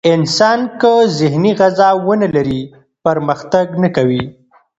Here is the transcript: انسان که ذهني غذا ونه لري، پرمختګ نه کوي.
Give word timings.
انسان 0.13 0.59
که 0.81 0.93
ذهني 1.19 1.51
غذا 1.61 1.89
ونه 2.07 2.27
لري، 2.35 2.61
پرمختګ 3.05 3.67
نه 3.81 3.89
کوي. 3.95 4.23